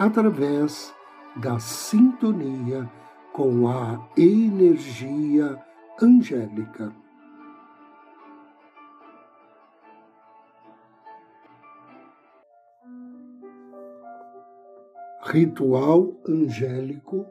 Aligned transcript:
através 0.00 0.94
da 1.36 1.58
sintonia 1.58 2.90
com 3.34 3.68
a 3.68 4.08
energia 4.16 5.62
angélica. 6.00 6.90
Ritual 15.22 16.14
angélico 16.26 17.26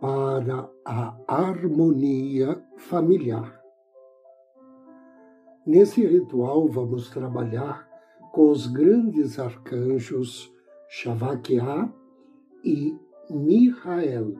para 0.00 0.68
a 0.84 1.16
harmonia 1.28 2.60
familiar. 2.76 3.60
Nesse 5.64 6.04
ritual, 6.04 6.68
vamos 6.68 7.08
trabalhar 7.08 7.88
com 8.32 8.50
os 8.50 8.66
grandes 8.66 9.38
arcanjos 9.38 10.52
Shavakia 10.88 11.88
e 12.64 12.98
Mihael. 13.30 14.34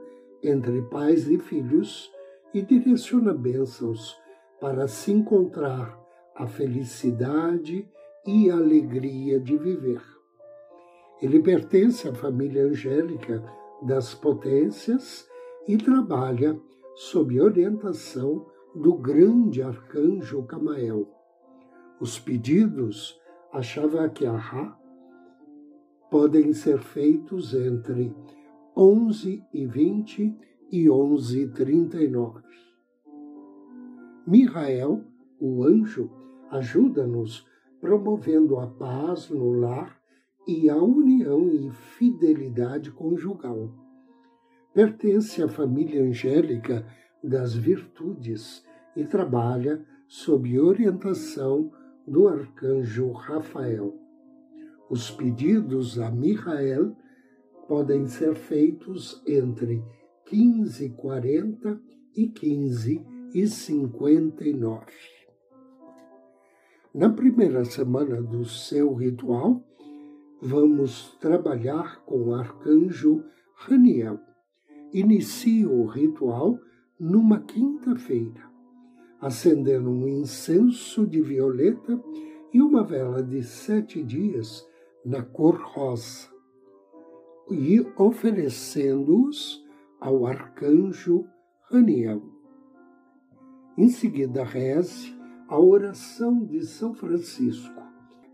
entre 0.43 0.81
pais 0.83 1.29
e 1.29 1.37
filhos 1.37 2.09
e 2.53 2.61
direciona 2.61 3.33
bênçãos 3.33 4.19
para 4.59 4.87
se 4.87 5.11
encontrar 5.11 5.97
a 6.35 6.47
felicidade 6.47 7.89
e 8.25 8.49
a 8.49 8.55
alegria 8.55 9.39
de 9.39 9.57
viver. 9.57 10.01
Ele 11.21 11.41
pertence 11.41 12.07
à 12.07 12.13
família 12.13 12.65
angélica 12.65 13.43
das 13.81 14.13
potências 14.13 15.27
e 15.67 15.77
trabalha 15.77 16.59
sob 16.95 17.39
orientação 17.39 18.45
do 18.75 18.93
grande 18.95 19.61
arcanjo 19.61 20.43
Camael. 20.43 21.07
Os 21.99 22.19
pedidos 22.19 23.19
a 23.51 23.61
Shavakiaha 23.61 24.77
podem 26.09 26.53
ser 26.53 26.79
feitos 26.79 27.53
entre 27.53 28.15
11 28.75 29.43
e 29.53 29.65
20 29.65 30.37
e 30.71 30.89
11 30.89 31.41
e 31.41 31.47
39. 31.49 32.41
Mihael, 34.25 35.03
o 35.39 35.63
anjo, 35.63 36.09
ajuda-nos 36.49 37.45
promovendo 37.79 38.57
a 38.57 38.67
paz 38.67 39.29
no 39.29 39.51
lar 39.51 39.99
e 40.47 40.69
a 40.69 40.77
união 40.77 41.51
e 41.51 41.69
fidelidade 41.71 42.91
conjugal. 42.91 43.69
Pertence 44.73 45.43
à 45.43 45.47
família 45.47 46.01
angélica 46.03 46.85
das 47.23 47.53
virtudes 47.55 48.63
e 48.95 49.03
trabalha 49.03 49.85
sob 50.07 50.59
orientação 50.59 51.71
do 52.07 52.27
arcanjo 52.27 53.11
Rafael. 53.11 53.95
Os 54.89 55.09
pedidos 55.09 55.99
a 55.99 56.11
Mihael 56.11 56.95
podem 57.67 58.07
ser 58.07 58.35
feitos 58.35 59.21
entre 59.25 59.83
15h40 60.31 61.79
e 62.15 62.29
15h59. 62.29 64.85
Na 66.93 67.09
primeira 67.09 67.65
semana 67.65 68.21
do 68.21 68.45
seu 68.45 68.93
ritual, 68.93 69.61
vamos 70.41 71.17
trabalhar 71.19 72.01
com 72.05 72.29
o 72.29 72.33
arcanjo 72.33 73.25
Raniel. 73.55 74.21
Inicie 74.93 75.65
o 75.65 75.85
ritual 75.85 76.57
numa 76.97 77.41
quinta-feira, 77.41 78.49
acendendo 79.19 79.89
um 79.89 80.07
incenso 80.07 81.05
de 81.05 81.21
violeta 81.21 82.01
e 82.53 82.61
uma 82.61 82.85
vela 82.85 83.21
de 83.21 83.43
sete 83.43 84.01
dias 84.01 84.65
na 85.05 85.23
cor 85.23 85.55
rosa 85.55 86.29
e 87.49 87.85
oferecendo-os 87.97 89.60
ao 90.01 90.25
arcanjo 90.25 91.27
Raniel. 91.69 92.21
Em 93.77 93.87
seguida, 93.87 94.43
reze 94.43 95.15
a 95.47 95.59
oração 95.59 96.43
de 96.43 96.65
São 96.65 96.95
Francisco. 96.95 97.79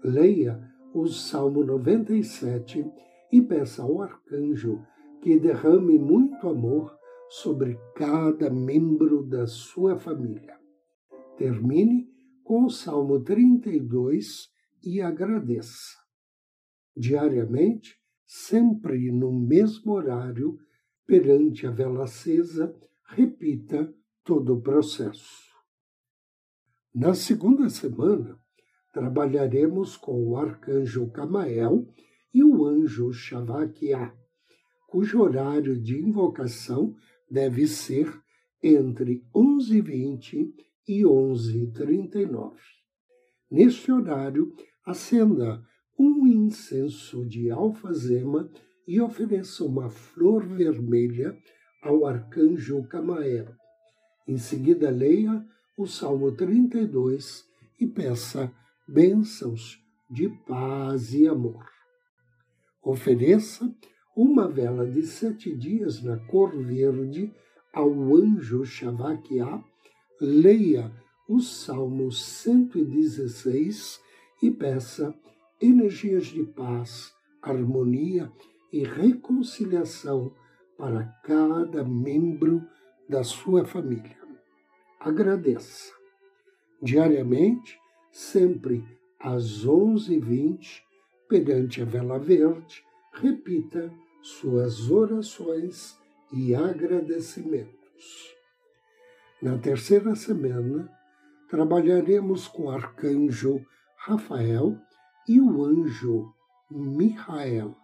Leia 0.01 0.59
o 0.93 1.05
Salmo 1.07 1.65
97 1.65 2.89
e 3.31 3.41
peça 3.41 3.83
ao 3.83 4.01
arcanjo 4.01 4.81
que 5.21 5.37
derrame 5.37 5.99
muito 5.99 6.47
amor 6.47 6.97
sobre 7.29 7.77
cada 7.95 8.49
membro 8.49 9.23
da 9.23 9.45
sua 9.45 9.97
família. 9.97 10.57
Termine 11.35 12.07
com 12.43 12.63
o 12.63 12.69
Salmo 12.69 13.19
32 13.19 14.47
e 14.83 15.01
agradeça. 15.01 15.97
Diariamente, 16.95 17.95
sempre 18.25 19.11
no 19.11 19.31
mesmo 19.33 19.91
horário, 19.91 20.57
perante 21.07 21.65
a 21.65 21.71
vela 21.71 22.03
acesa, 22.03 22.75
repita 23.07 23.91
todo 24.23 24.55
o 24.55 24.61
processo. 24.61 25.47
Na 26.93 27.13
segunda 27.13 27.69
semana, 27.69 28.37
trabalharemos 28.93 29.95
com 29.95 30.27
o 30.27 30.35
arcanjo 30.35 31.09
Camael 31.11 31.87
e 32.33 32.43
o 32.43 32.65
anjo 32.65 33.13
Shavakia, 33.13 34.13
cujo 34.87 35.21
horário 35.21 35.81
de 35.81 35.97
invocação 35.97 36.93
deve 37.31 37.67
ser 37.67 38.13
entre 38.61 39.23
11h20 39.33 40.53
e 40.87 41.03
11h39. 41.03 42.55
Neste 43.49 43.91
horário, 43.91 44.53
acenda 44.85 45.63
um 45.97 46.27
incenso 46.27 47.25
de 47.25 47.49
alfazema 47.49 48.49
e 48.87 49.01
ofereça 49.01 49.65
uma 49.65 49.89
flor 49.89 50.45
vermelha 50.45 51.37
ao 51.83 52.05
arcanjo 52.05 52.83
Camael. 52.87 53.47
Em 54.27 54.37
seguida, 54.37 54.89
leia 54.89 55.45
o 55.77 55.85
Salmo 55.85 56.31
32 56.31 57.45
e 57.79 57.85
peça 57.85 58.51
bênçãos 58.87 59.83
de 60.09 60.29
paz 60.47 61.13
e 61.13 61.27
amor. 61.27 61.65
Ofereça 62.81 63.69
uma 64.15 64.47
vela 64.47 64.89
de 64.89 65.03
sete 65.03 65.53
dias 65.55 66.01
na 66.01 66.17
cor 66.17 66.55
verde 66.57 67.31
ao 67.73 67.91
anjo 68.15 68.65
Shavakia, 68.65 69.63
leia 70.19 70.91
o 71.27 71.39
Salmo 71.41 72.11
116 72.11 73.99
e 74.41 74.49
peça 74.49 75.13
energias 75.61 76.27
de 76.27 76.43
paz, 76.43 77.13
harmonia 77.41 78.31
e 78.71 78.83
reconciliação 78.83 80.33
para 80.77 81.05
cada 81.23 81.83
membro 81.83 82.63
da 83.09 83.23
sua 83.23 83.65
família. 83.65 84.17
Agradeça. 84.99 85.93
Diariamente, 86.81 87.79
sempre 88.11 88.83
às 89.19 89.65
11h20, 89.65 90.81
perante 91.27 91.81
a 91.81 91.85
vela 91.85 92.19
verde, 92.19 92.83
repita 93.13 93.91
suas 94.21 94.91
orações 94.91 95.97
e 96.31 96.53
agradecimentos. 96.53 98.35
Na 99.41 99.57
terceira 99.57 100.15
semana, 100.15 100.91
trabalharemos 101.49 102.47
com 102.47 102.63
o 102.63 102.71
arcanjo 102.71 103.65
Rafael 103.95 104.77
e 105.27 105.39
o 105.39 105.63
anjo 105.63 106.33
Mihael, 106.69 107.75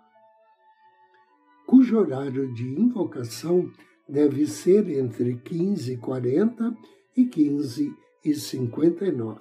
cujo 1.93 1.99
horário 1.99 2.51
de 2.51 2.67
invocação 2.67 3.71
deve 4.09 4.47
ser 4.47 4.89
entre 4.89 5.35
15h40 5.35 6.75
e 7.15 7.25
15 7.25 7.95
e 8.25 8.33
59. 8.33 9.39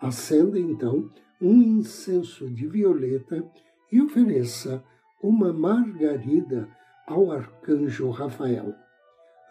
Acenda 0.00 0.56
então 0.58 1.10
um 1.40 1.60
incenso 1.62 2.48
de 2.48 2.68
violeta 2.68 3.44
e 3.90 4.00
ofereça 4.00 4.84
uma 5.20 5.52
margarida 5.52 6.68
ao 7.08 7.32
arcanjo 7.32 8.10
Rafael. 8.10 8.72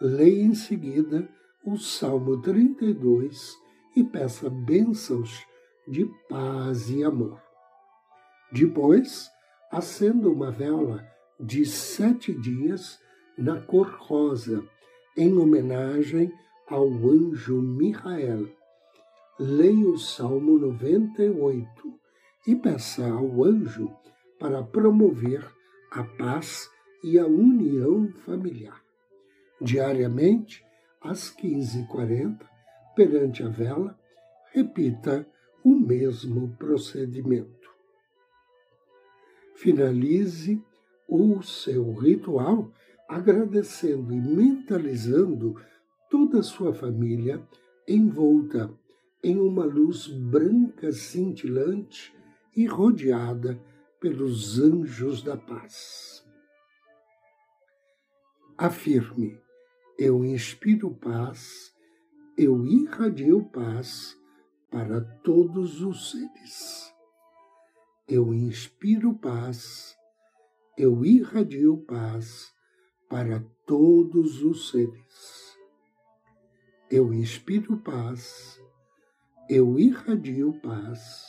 Leia 0.00 0.42
em 0.42 0.54
seguida 0.54 1.28
o 1.62 1.76
Salmo 1.76 2.40
32 2.40 3.54
e 3.94 4.02
peça 4.02 4.48
bênçãos 4.48 5.44
de 5.86 6.06
paz 6.28 6.88
e 6.88 7.04
amor. 7.04 7.38
Depois, 8.50 9.28
acenda 9.70 10.28
uma 10.30 10.50
vela 10.50 11.15
de 11.38 11.66
sete 11.66 12.32
dias 12.32 12.98
na 13.36 13.60
cor 13.60 13.88
rosa, 13.98 14.64
em 15.16 15.36
homenagem 15.36 16.32
ao 16.66 16.88
anjo 16.88 17.60
Michael. 17.60 18.48
Leia 19.38 19.88
o 19.88 19.98
Salmo 19.98 20.58
98 20.58 22.00
e 22.46 22.56
peça 22.56 23.06
ao 23.06 23.44
anjo 23.44 23.94
para 24.38 24.62
promover 24.62 25.46
a 25.90 26.02
paz 26.02 26.70
e 27.02 27.18
a 27.18 27.26
união 27.26 28.08
familiar. 28.24 28.82
Diariamente, 29.60 30.64
às 31.00 31.34
15h40, 31.36 32.38
perante 32.94 33.42
a 33.42 33.48
vela, 33.48 33.98
repita 34.52 35.26
o 35.62 35.74
mesmo 35.74 36.56
procedimento. 36.56 37.70
Finalize 39.54 40.62
o 41.08 41.42
seu 41.42 41.92
ritual 41.92 42.72
agradecendo 43.08 44.12
e 44.12 44.20
mentalizando 44.20 45.60
toda 46.10 46.40
a 46.40 46.42
sua 46.42 46.74
família 46.74 47.46
envolta 47.86 48.72
em 49.22 49.38
uma 49.38 49.64
luz 49.64 50.06
branca 50.08 50.92
cintilante 50.92 52.14
e 52.54 52.66
rodeada 52.66 53.60
pelos 54.00 54.58
anjos 54.58 55.22
da 55.22 55.36
paz. 55.36 56.24
Afirme: 58.58 59.38
eu 59.98 60.22
inspiro 60.24 60.94
paz, 60.94 61.74
eu 62.36 62.66
irradio 62.66 63.44
paz 63.44 64.14
para 64.70 65.00
todos 65.00 65.80
os 65.80 66.10
seres. 66.10 66.94
Eu 68.06 68.34
inspiro 68.34 69.14
paz, 69.14 69.95
eu 70.76 71.06
irradio 71.06 71.78
paz 71.86 72.52
para 73.08 73.42
todos 73.64 74.42
os 74.42 74.68
seres. 74.68 75.56
Eu 76.90 77.14
inspiro 77.14 77.78
paz, 77.78 78.60
eu 79.48 79.78
irradio 79.78 80.52
paz 80.60 81.24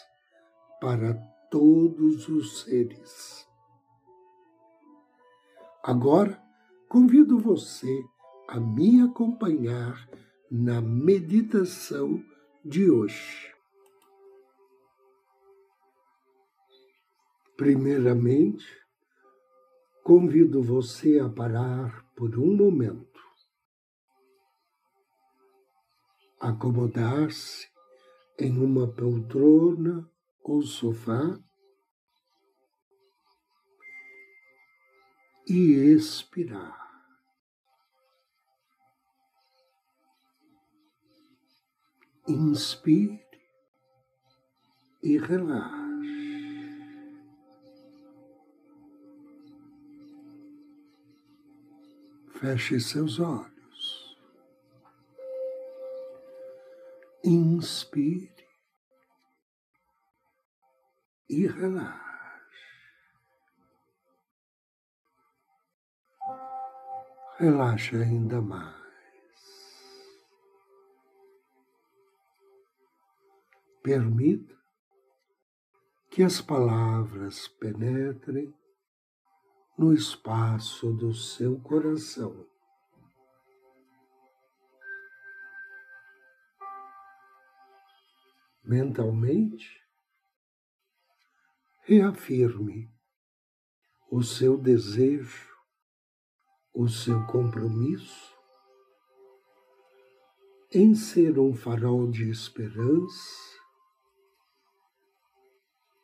para 0.81 1.13
todos 1.49 2.27
os 2.27 2.61
seres. 2.61 3.47
Agora, 5.81 6.43
convido 6.89 7.39
você 7.39 8.03
a 8.49 8.59
me 8.59 9.01
acompanhar 9.01 10.09
na 10.51 10.81
meditação 10.81 12.21
de 12.65 12.91
hoje. 12.91 13.55
Primeiramente, 17.55 18.86
convido 20.07 20.63
você 20.63 21.19
a 21.19 21.27
parar 21.27 22.01
por 22.15 22.39
um 22.39 22.55
momento, 22.55 23.19
acomodar-se 26.39 27.67
em 28.39 28.57
uma 28.57 28.87
poltrona 28.87 30.09
ou 30.41 30.61
sofá 30.61 31.37
e 35.45 35.73
expirar. 35.93 36.87
Inspire 42.29 43.19
e 45.03 45.17
relaxe. 45.17 45.86
Feche 52.39 52.79
seus 52.79 53.19
olhos. 53.19 54.15
Inspire 57.23 58.47
e 61.27 61.47
relaxe. 61.47 61.97
Relaxe 67.39 67.95
ainda 67.95 68.39
mais. 68.39 68.75
Permita 73.81 74.55
que 76.11 76.21
as 76.21 76.39
palavras 76.39 77.47
penetrem 77.47 78.53
no 79.77 79.93
espaço 79.93 80.91
do 80.91 81.13
seu 81.13 81.59
coração. 81.59 82.47
Mentalmente, 88.63 89.81
reafirme 91.83 92.91
o 94.09 94.23
seu 94.23 94.57
desejo, 94.57 95.55
o 96.73 96.87
seu 96.89 97.25
compromisso 97.27 98.35
em 100.73 100.93
ser 100.95 101.39
um 101.39 101.53
farol 101.53 102.09
de 102.09 102.29
esperança 102.29 103.57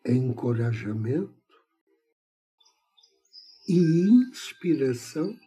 encorajamento 0.05 1.42
e 3.67 3.77
inspiração 4.09 5.37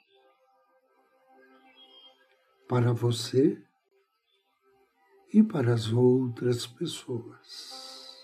para 2.69 2.93
você 2.93 3.63
e 5.33 5.43
para 5.43 5.75
as 5.75 5.93
outras 5.93 6.67
pessoas. 6.67 8.17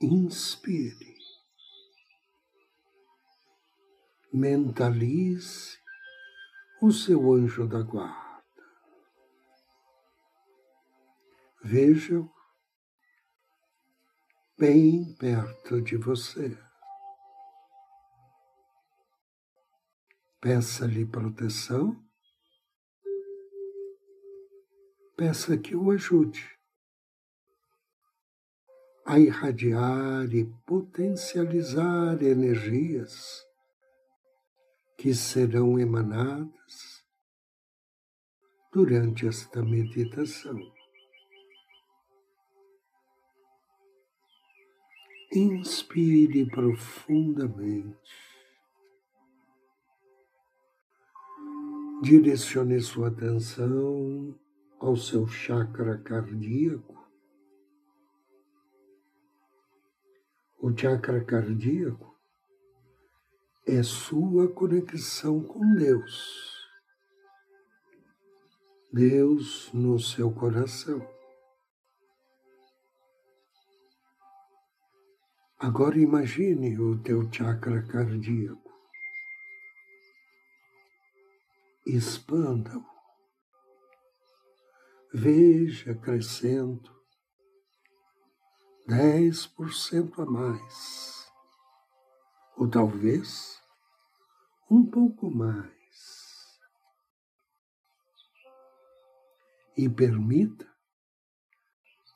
Inspire, 0.00 1.16
mentalize 4.32 5.78
o 6.82 6.90
seu 6.90 7.32
anjo 7.32 7.66
da 7.66 7.82
guarda. 7.82 8.42
Veja-o 11.64 12.28
bem 14.58 15.14
perto 15.14 15.80
de 15.80 15.96
você. 15.96 16.58
Peça-lhe 20.42 21.06
proteção, 21.06 21.96
peça 25.16 25.56
que 25.56 25.76
o 25.76 25.92
ajude 25.92 26.58
a 29.06 29.20
irradiar 29.20 30.34
e 30.34 30.44
potencializar 30.66 32.20
energias 32.20 33.46
que 34.98 35.14
serão 35.14 35.78
emanadas 35.78 37.04
durante 38.72 39.28
esta 39.28 39.62
meditação. 39.62 40.58
Inspire 45.32 46.50
profundamente. 46.50 48.31
Direcione 52.02 52.80
sua 52.80 53.10
atenção 53.10 54.36
ao 54.80 54.96
seu 54.96 55.24
chakra 55.24 55.96
cardíaco. 55.98 57.08
O 60.58 60.76
chakra 60.76 61.24
cardíaco 61.24 62.18
é 63.64 63.84
sua 63.84 64.52
conexão 64.52 65.44
com 65.44 65.76
Deus. 65.76 66.66
Deus 68.92 69.72
no 69.72 69.96
seu 70.00 70.32
coração. 70.32 71.08
Agora 75.56 75.96
imagine 75.96 76.76
o 76.80 77.00
teu 77.00 77.32
chakra 77.32 77.80
cardíaco. 77.86 78.61
Expanda-o. 81.84 82.84
veja 85.12 85.94
crescendo 85.94 86.90
dez 88.86 89.46
por 89.46 89.74
cento 89.74 90.22
a 90.22 90.26
mais, 90.26 91.30
ou 92.56 92.70
talvez 92.70 93.60
um 94.70 94.88
pouco 94.88 95.30
mais. 95.30 95.72
E 99.76 99.88
permita 99.88 100.70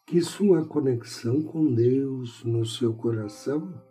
que 0.06 0.22
sua 0.22 0.66
conexão 0.66 1.42
com 1.42 1.74
Deus 1.74 2.44
no 2.44 2.64
seu 2.64 2.96
coração 2.96 3.82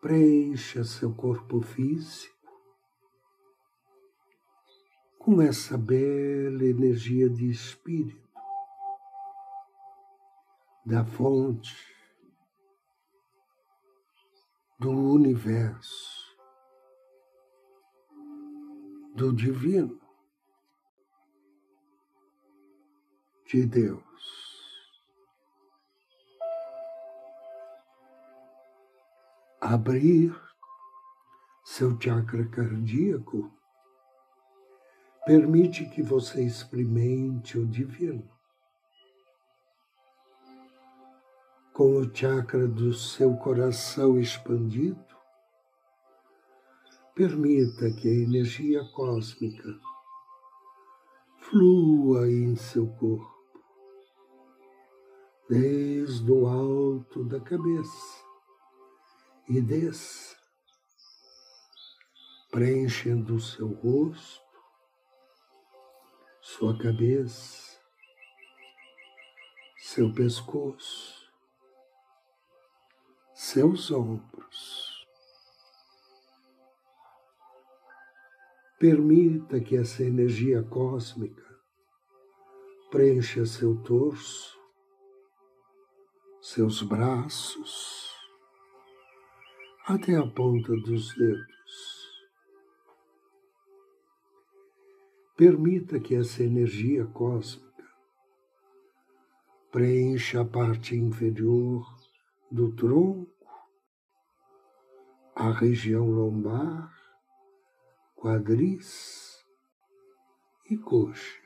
preencha 0.00 0.84
seu 0.84 1.14
corpo 1.14 1.60
físico 1.62 2.33
com 5.24 5.40
essa 5.40 5.78
bela 5.78 6.62
energia 6.62 7.30
de 7.30 7.48
espírito 7.48 8.28
da 10.84 11.02
fonte 11.02 11.74
do 14.78 14.90
universo, 14.90 16.36
do 19.16 19.32
divino, 19.32 19.98
de 23.46 23.64
Deus. 23.64 24.04
Abrir 29.58 30.38
seu 31.64 31.98
chakra 31.98 32.46
cardíaco 32.50 33.50
permite 35.24 35.86
que 35.86 36.02
você 36.02 36.44
experimente 36.44 37.58
o 37.58 37.66
divino. 37.66 38.28
Com 41.72 41.96
o 41.96 42.14
chakra 42.14 42.68
do 42.68 42.92
seu 42.92 43.34
coração 43.36 44.18
expandido, 44.18 45.02
permita 47.14 47.90
que 47.92 48.08
a 48.08 48.22
energia 48.22 48.84
cósmica 48.92 49.74
flua 51.38 52.30
em 52.30 52.54
seu 52.54 52.86
corpo, 52.86 53.34
desde 55.48 56.30
o 56.30 56.46
alto 56.46 57.24
da 57.24 57.40
cabeça 57.40 58.24
e 59.48 59.60
desça, 59.60 60.36
preenchendo 62.50 63.34
o 63.34 63.40
seu 63.40 63.68
rosto, 63.74 64.43
sua 66.46 66.76
cabeça, 66.76 67.80
seu 69.78 70.12
pescoço, 70.12 71.32
seus 73.32 73.90
ombros. 73.90 75.06
Permita 78.78 79.58
que 79.58 79.74
essa 79.74 80.02
energia 80.04 80.62
cósmica 80.62 81.58
preencha 82.90 83.46
seu 83.46 83.82
torso, 83.82 84.60
seus 86.42 86.82
braços, 86.82 88.14
até 89.86 90.14
a 90.14 90.26
ponta 90.26 90.76
dos 90.76 91.14
dedos. 91.14 91.53
Permita 95.36 95.98
que 95.98 96.14
essa 96.14 96.44
energia 96.44 97.04
cósmica 97.06 97.84
preencha 99.72 100.42
a 100.42 100.44
parte 100.44 100.94
inferior 100.94 101.84
do 102.48 102.72
tronco, 102.76 103.44
a 105.34 105.50
região 105.50 106.08
lombar, 106.08 106.88
quadris 108.14 109.44
e 110.70 110.76
coxas. 110.76 111.42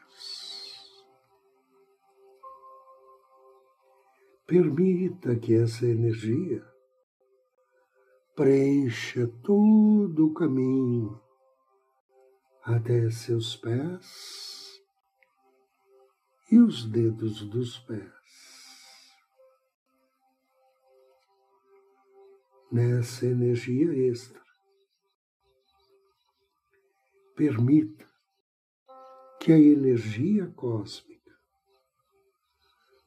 Permita 4.47 5.35
que 5.35 5.54
essa 5.54 5.87
energia 5.87 6.62
preencha 8.37 9.26
todo 9.42 10.26
o 10.26 10.35
caminho 10.35 11.18
até 12.75 13.11
seus 13.11 13.57
pés 13.57 14.83
e 16.53 16.59
os 16.59 16.85
dedos 16.85 17.49
dos 17.49 17.79
pés. 17.79 18.13
Nessa 22.71 23.25
energia 23.25 24.11
extra, 24.11 24.43
permita 27.35 28.07
que 29.41 29.51
a 29.51 29.59
energia 29.59 30.47
cósmica 30.49 31.35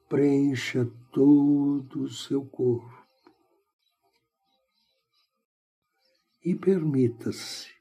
preencha 0.09 0.91
todo 1.11 2.01
o 2.01 2.09
seu 2.09 2.43
corpo 2.47 3.05
e 6.43 6.55
permita-se 6.55 7.80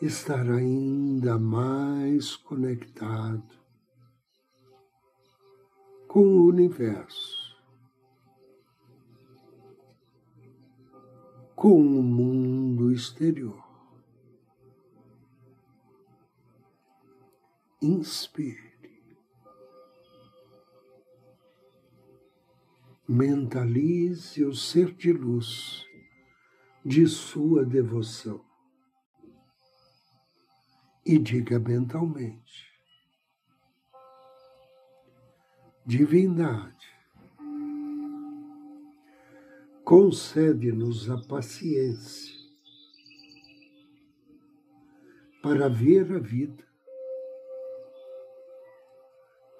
estar 0.00 0.50
ainda 0.50 1.38
mais 1.38 2.36
conectado 2.36 3.56
com 6.06 6.20
o 6.20 6.46
universo, 6.48 7.56
com 11.54 11.80
o 11.80 12.02
mundo 12.02 12.92
exterior. 12.92 13.64
Inspire. 17.80 18.66
Mentalize 23.08 24.44
o 24.44 24.54
ser 24.54 24.92
de 24.92 25.12
luz 25.12 25.86
de 26.84 27.06
sua 27.06 27.64
devoção 27.64 28.45
e 31.06 31.18
diga 31.18 31.60
mentalmente: 31.60 32.66
Divindade, 35.84 36.88
concede-nos 39.84 41.08
a 41.08 41.16
paciência 41.16 42.34
para 45.40 45.68
ver 45.68 46.12
a 46.12 46.18
vida 46.18 46.66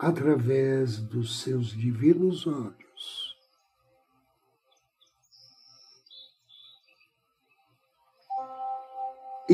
através 0.01 1.01
dos 1.01 1.43
seus 1.43 1.69
divinos 1.69 2.45
olhos. 2.45 2.86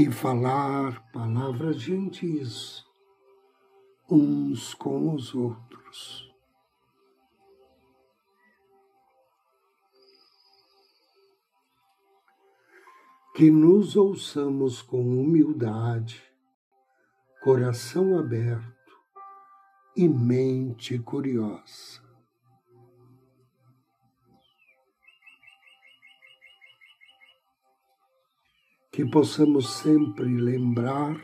E 0.03 0.11
falar 0.11 1.13
palavras 1.13 1.77
gentis 1.77 2.85
uns 4.11 4.75
com 4.75 5.15
os 5.15 5.33
outros. 5.33 6.29
Que 13.37 13.49
nos 13.49 13.95
ouçamos 13.95 14.83
com 14.83 15.03
humildade, 15.03 16.21
coração 17.41 18.19
aberto 18.19 18.99
e 19.97 20.09
mente 20.09 20.99
curiosa. 20.99 22.02
Que 28.93 29.07
possamos 29.07 29.79
sempre 29.79 30.27
lembrar 30.27 31.17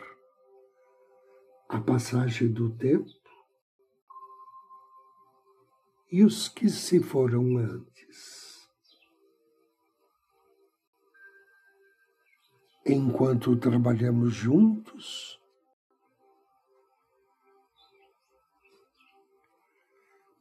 a 1.68 1.78
passagem 1.78 2.50
do 2.50 2.70
tempo 2.70 3.12
e 6.10 6.24
os 6.24 6.48
que 6.48 6.70
se 6.70 6.98
foram 6.98 7.58
antes. 7.58 8.66
Enquanto 12.86 13.54
trabalhamos 13.56 14.32
juntos, 14.32 15.38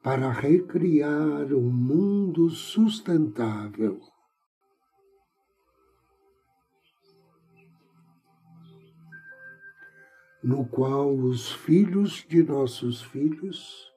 para 0.01 0.31
recriar 0.31 1.53
um 1.53 1.69
mundo 1.69 2.49
sustentável 2.49 3.99
no 10.47 10.65
qual 10.65 11.13
os 11.13 11.51
filhos 11.51 12.25
de 12.25 12.41
nossos 12.41 13.01
filhos 13.01 13.91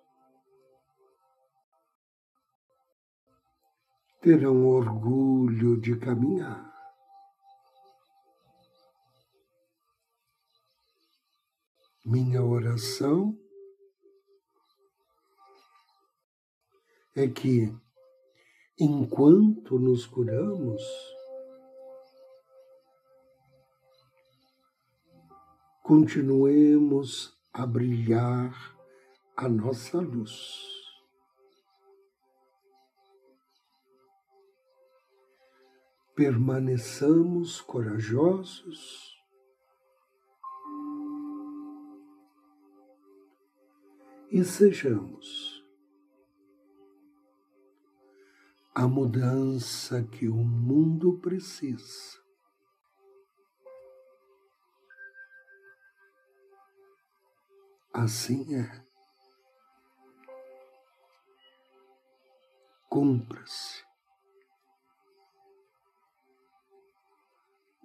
terão 4.20 4.66
orgulho 4.66 5.80
de 5.80 5.96
caminhar. 5.96 6.68
Minha 12.04 12.42
oração 12.42 13.38
é 17.14 17.28
que, 17.28 17.72
enquanto 18.76 19.78
nos 19.78 20.04
curamos, 20.04 20.82
continuemos 25.90 27.36
a 27.52 27.66
brilhar 27.66 28.54
a 29.36 29.48
nossa 29.48 29.98
luz. 30.00 30.62
Permaneçamos 36.14 37.60
corajosos 37.62 39.18
e 44.30 44.44
sejamos 44.44 45.66
a 48.72 48.86
mudança 48.86 50.04
que 50.04 50.28
o 50.28 50.36
mundo 50.36 51.18
precisa. 51.18 52.19
Assim 57.92 58.54
é. 58.54 58.84
Cumpra-se. 62.88 63.84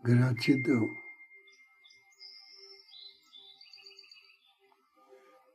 Gratidão. 0.04 0.88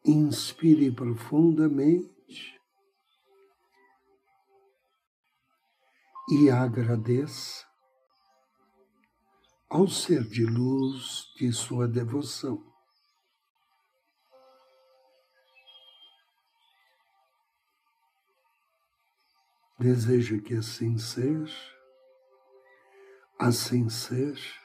Inspire 0.05 0.91
profundamente 0.91 2.61
e 6.29 6.51
agradeça 6.51 7.67
ao 9.69 9.87
ser 9.87 10.25
de 10.25 10.45
luz 10.45 11.33
de 11.37 11.53
sua 11.53 11.87
devoção. 11.87 12.70
Deseja 19.81 20.39
que 20.43 20.57
assim 20.57 20.99
seja, 20.99 21.75
assim 23.39 23.89
seja 23.89 24.61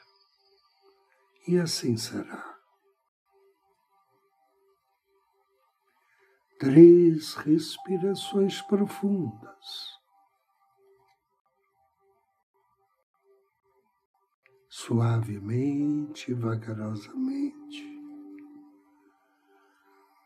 e 1.48 1.58
assim 1.58 1.96
será. 1.96 2.60
Três 6.58 7.32
respirações 7.32 8.60
profundas. 8.60 9.96
Suavemente, 14.68 16.34
vagarosamente. 16.34 17.86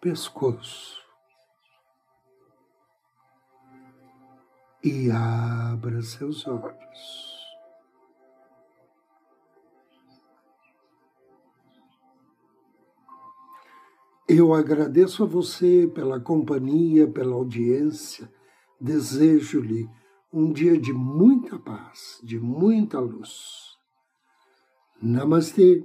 pescoço. 0.00 0.98
E 4.84 5.10
abra 5.10 6.00
seus 6.02 6.46
olhos. 6.46 7.27
Eu 14.30 14.52
agradeço 14.52 15.22
a 15.22 15.26
você 15.26 15.90
pela 15.94 16.20
companhia, 16.20 17.08
pela 17.08 17.34
audiência. 17.34 18.30
Desejo-lhe 18.78 19.88
um 20.30 20.52
dia 20.52 20.78
de 20.78 20.92
muita 20.92 21.58
paz, 21.58 22.20
de 22.22 22.38
muita 22.38 23.00
luz. 23.00 23.78
Namastê. 25.00 25.82